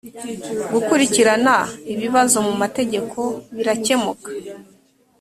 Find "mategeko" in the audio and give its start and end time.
2.61-3.19